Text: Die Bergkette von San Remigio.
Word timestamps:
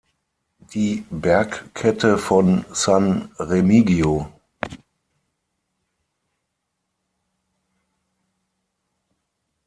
Die 0.73 1.05
Bergkette 1.11 2.17
von 2.17 2.65
San 2.73 3.29
Remigio. 3.37 4.33